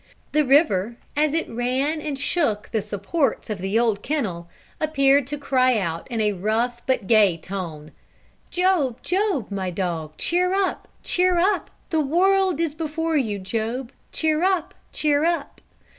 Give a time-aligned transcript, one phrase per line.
[0.31, 5.37] The river, as it ran and shook the supports of the old kennel, appeared to
[5.37, 7.91] cry out in a rough but gay tone:
[8.49, 14.41] "Job, Job, my dog, cheer up, cheer up; the world is before you, Job, cheer
[14.43, 15.61] up, cheer up."